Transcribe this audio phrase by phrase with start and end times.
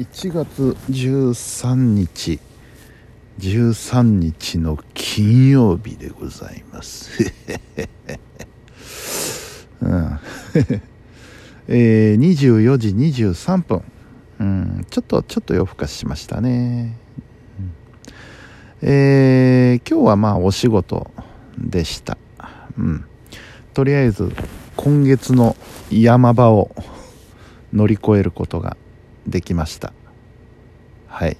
[0.00, 2.40] 1月13日
[3.38, 7.10] 13日の金曜日でございます。
[9.82, 10.18] うん。
[11.68, 13.82] えー、24時23分、
[14.38, 16.96] うん、ちょっとちょっと夜更かししましたね、
[17.60, 17.70] うん、
[18.80, 21.10] えー、今日はまあお仕事
[21.58, 22.16] でした。
[22.78, 23.04] うん。
[23.74, 24.32] とりあえず
[24.76, 25.56] 今月の
[25.90, 26.74] 山場を
[27.74, 28.78] 乗り越えることが
[29.30, 29.92] できました。
[31.08, 31.36] はい。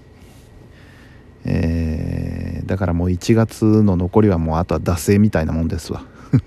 [1.45, 6.05] えー、だからもう1月の残りはもうあとは惰性みたいなもんですわ。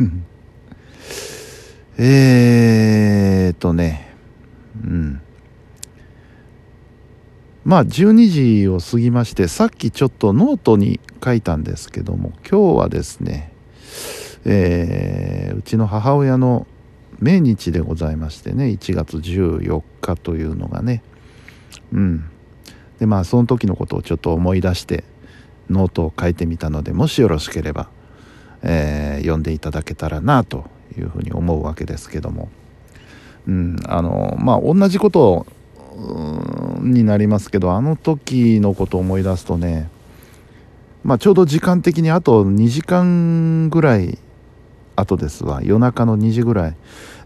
[1.98, 4.13] えーとね。
[4.84, 5.21] うん。
[7.65, 13.51] まあ12時を過ぎましてさっきちょっとノートに書いたんですけども今日はですね
[14.45, 16.67] えー、うちの母親の
[17.20, 21.01] 命日でございましてね1月14日というのがね
[21.94, 22.30] うん。
[23.00, 25.04] でまあその時のことをちょっと思い出して
[25.70, 27.90] ノートを書いてみたのでもしよろしければ、
[28.62, 30.65] えー、読んでいただけたらなと
[30.98, 32.49] いうふうに思うわけですけども。
[33.46, 35.46] うんあのまあ同じこと
[36.80, 39.90] になりますけどあの時のことを思い出すとね
[41.04, 44.18] まあちょうど時間的にあと2時間ぐらい
[44.96, 45.62] 後ですわ。
[45.63, 46.76] 夜中の2時ぐらい。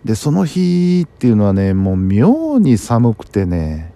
[0.06, 3.92] でその日っていうのはねもう妙に寒くてね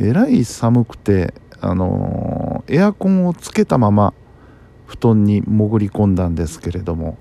[0.00, 4.14] えらい寒くてあのー、エアコンをつけたまま
[4.86, 7.18] 布団に潜り込んだんですけれども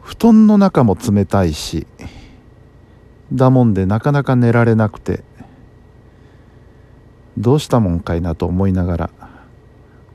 [0.00, 1.86] 布団の中も冷たいし
[3.32, 5.22] だもんでなかなか寝られなくて
[7.38, 9.10] どうしたもんかいなと思いながら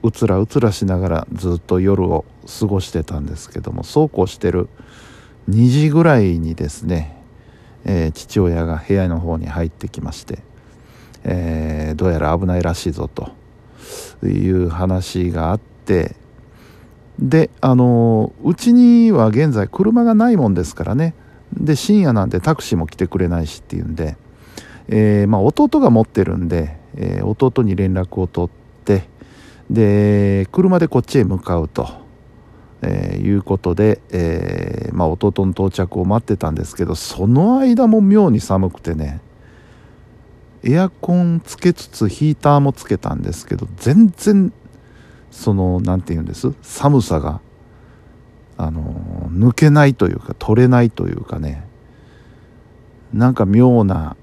[0.04, 2.26] うつらうつらしながらずっと夜を
[2.59, 4.67] 過ごしてたんですけどもそうこうしてる
[5.50, 7.23] 2時ぐらいにですね、
[7.86, 10.39] えー、父親が部屋の方に入ってきまして、
[11.28, 13.31] えー、どうやら危ないらしいぞと。
[14.25, 16.16] いう話があって。
[17.20, 21.14] であのうちには現在車がないもんですからね。
[21.54, 24.17] で深夜なんでタクシーも来てくれないしっていうんで、
[24.88, 28.49] えー、まあ、弟が持ってるんで、え弟に連絡を取っ
[28.83, 29.04] て。
[29.70, 31.89] で車でこっちへ向かうと、
[32.82, 39.20] えー、いうことで、え、まあ、弟の到着を待ってたんですけどその間も妙に寒くてね。
[40.67, 44.52] エアコンつけつつヒーターもつけたんですけど全然
[45.32, 46.54] その何て言うんです？
[46.61, 47.39] 寒さが
[48.58, 48.82] あの
[49.32, 51.66] 抜けないというか取れないというかね。
[53.14, 54.17] なんか妙な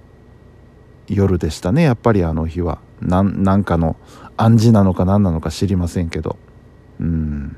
[1.08, 2.78] 夜でしたねやっぱりあの日は。
[3.00, 3.96] なんかの
[4.36, 6.38] 暗示なのか何なのか知りませんけど。
[7.00, 7.56] うん。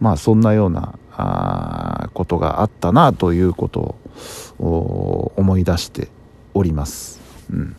[0.00, 3.96] まあそんなようなあことがあったなということ
[4.58, 6.08] を思い出して
[6.54, 7.20] おります。
[7.50, 7.76] うん、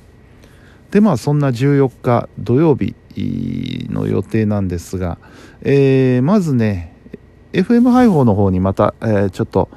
[0.91, 2.95] でまあそんな14日土曜日
[3.89, 5.17] の予定なんですが、
[5.61, 6.95] えー、まずね
[7.53, 9.69] FM 配報の方にまた、えー、ちょっと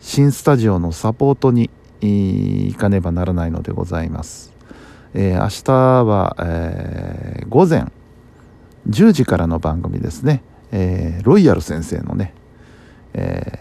[0.00, 1.70] 新スタジオのサポートに
[2.00, 4.52] 行かねばならないのでございます。
[5.12, 7.86] えー、明日は、えー、午前
[8.88, 10.42] 10時からの番組ですね、
[10.72, 12.32] えー、ロイヤル先生のね、
[13.12, 13.58] え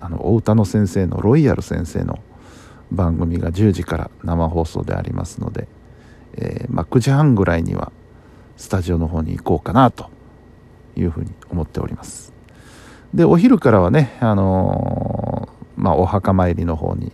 [0.00, 2.18] ー、あのお歌の先生のロイヤル先生の
[2.90, 5.68] 番組が10時から生放送でありますので、
[6.40, 7.92] えーまあ、9時半ぐらいには
[8.56, 10.10] スタジオの方に行こうかなと
[10.96, 12.32] いうふうに思っております。
[13.12, 17.12] でお昼からはね、あのー、まあ、お墓参りの方に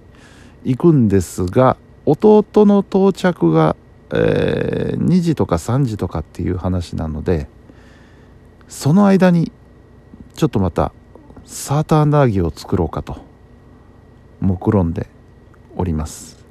[0.65, 3.77] 行くんですが弟の到着が、
[4.13, 7.49] えー、2時とか3時とかっていう話なので
[8.69, 9.53] その間に
[10.35, 10.93] ちょっとまた
[11.45, 13.19] サーターアンダーギーを作ろうかと
[14.41, 15.07] 目論んで
[15.77, 16.44] おります。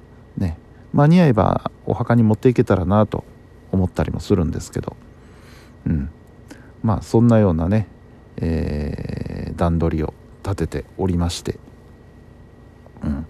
[0.93, 3.23] 間に合えばお墓に持っていけたらなと
[3.71, 4.95] 思ったりもするんですけど。
[5.87, 6.09] うん。
[6.81, 7.87] まあそんなようなね、
[8.37, 11.59] えー、段取りを立てておりまして。
[13.03, 13.25] うん。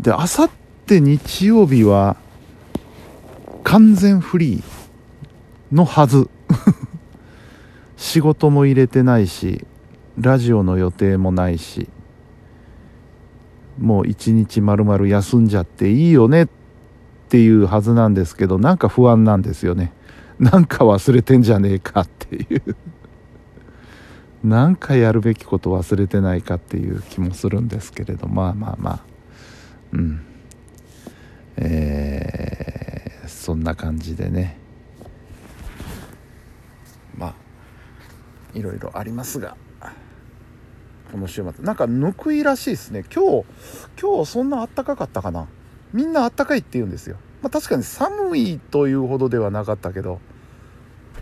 [0.00, 2.16] であさってって日曜日は
[3.62, 4.62] 完全フリー
[5.72, 6.28] のはず。
[7.96, 9.64] 仕事も入れてないし
[10.18, 11.88] ラジオの予定もないし。
[13.78, 16.48] もう一日まるまる休んじゃっていいよねっ
[17.28, 19.92] ていうはずなんですけどなんか不安なんですよね。
[20.38, 22.76] なんか忘れてんじゃねえかっていう。
[24.46, 28.28] なんかやるべきこと忘れてないかっていう気もするんですけれど。
[28.28, 29.00] まあまあまあ。
[29.92, 30.20] うん。
[31.56, 34.58] えー、そんな感じでね。
[37.16, 37.34] まあ
[38.54, 39.56] いろいろありますが。
[41.14, 41.64] この週末。
[41.64, 43.04] なんかぬくいらしいですね。
[43.14, 43.44] 今日
[44.02, 45.46] 今日そんなあったかかったかな？
[45.92, 47.18] みんなあったかいって言うんですよ。
[47.40, 50.18] まあ、確かに寒いというほどではなかったけど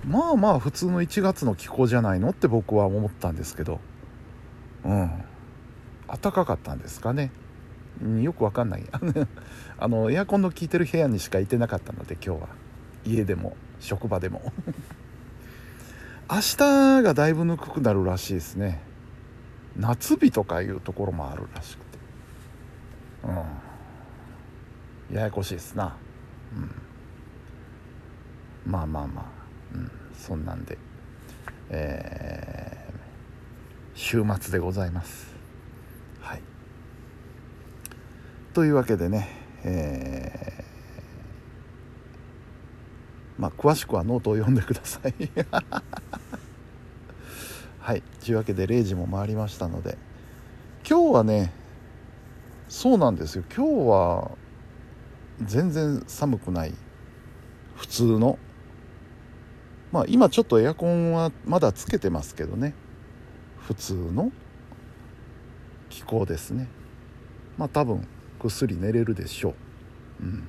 [0.07, 3.81] まあまあ普通の1月の気候じゃないのって僕は思ったんですけど。
[4.87, 5.11] うん。
[6.09, 7.31] 暖かかったんですかね？
[8.23, 8.85] よくわかんない。
[9.77, 12.49] あのエアコンの効いてる部屋にしかいてなかったので今日は。
[13.05, 14.55] 家でも職場でも。
[16.33, 18.92] 明日がだいぶぬくくなるらしいですね。
[19.77, 21.99] 夏日とかいうところもあるらしくて。
[23.25, 25.17] うん。
[25.17, 25.97] ややこしいですな。
[26.57, 26.71] うん。
[28.71, 29.25] まあまあまあ、
[29.75, 30.79] うん、そんなんで。
[31.71, 35.35] えー、週末でございます。
[36.21, 36.43] はい。
[38.53, 45.15] というわけでねえー、まあ詳しくはノートを読んでください。
[47.83, 48.03] はい。
[48.25, 49.99] というわけで0時も回りましたので。
[50.89, 51.53] 今日はね
[52.69, 53.43] そうなんですよ。
[53.53, 54.31] 今日は
[55.43, 56.75] 全然寒くない。
[57.75, 58.39] 普通の。
[59.91, 62.73] まあ今ちょっとエアコンはまだつけてますけどね。
[63.59, 64.31] 普通の。
[65.91, 66.69] 気候ですね。
[67.59, 68.07] まあ多分
[68.41, 69.57] ぐっすり寝れるでしょ
[70.21, 70.25] う。
[70.25, 70.49] うん。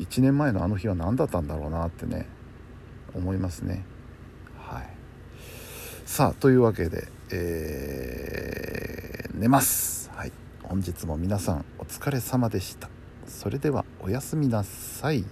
[0.00, 2.26] 1年前のあの日は何だったんだろうなってね
[3.14, 3.84] 思いますね。
[6.14, 10.12] さあというわけで、えー、寝ます。
[10.14, 10.32] はい。
[10.62, 12.88] 本日も皆さんお疲れ様でした。
[13.26, 15.24] それではおやすみなさい。